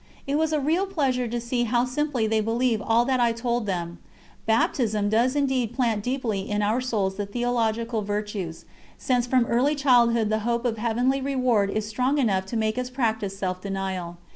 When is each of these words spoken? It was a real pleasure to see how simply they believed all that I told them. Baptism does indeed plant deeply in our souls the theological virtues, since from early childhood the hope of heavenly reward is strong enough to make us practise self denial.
It 0.25 0.35
was 0.39 0.51
a 0.51 0.59
real 0.59 0.87
pleasure 0.87 1.27
to 1.27 1.39
see 1.39 1.65
how 1.65 1.85
simply 1.85 2.25
they 2.25 2.41
believed 2.41 2.81
all 2.83 3.05
that 3.05 3.19
I 3.19 3.31
told 3.33 3.67
them. 3.67 3.99
Baptism 4.47 5.09
does 5.09 5.35
indeed 5.35 5.75
plant 5.75 6.01
deeply 6.01 6.39
in 6.49 6.63
our 6.63 6.81
souls 6.81 7.17
the 7.17 7.27
theological 7.27 8.01
virtues, 8.01 8.65
since 8.97 9.27
from 9.27 9.45
early 9.45 9.75
childhood 9.75 10.29
the 10.29 10.39
hope 10.39 10.65
of 10.65 10.79
heavenly 10.79 11.21
reward 11.21 11.69
is 11.69 11.87
strong 11.87 12.17
enough 12.17 12.47
to 12.47 12.57
make 12.57 12.79
us 12.79 12.89
practise 12.89 13.37
self 13.37 13.61
denial. 13.61 14.17